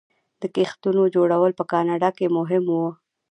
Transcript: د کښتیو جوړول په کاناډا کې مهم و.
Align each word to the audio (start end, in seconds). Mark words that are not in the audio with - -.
د 0.41 0.43
کښتیو 0.55 1.03
جوړول 1.15 1.51
په 1.59 1.63
کاناډا 1.71 2.09
کې 2.17 2.33
مهم 2.37 2.63
و. 2.69 2.75